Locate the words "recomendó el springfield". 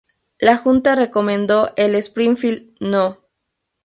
0.95-2.73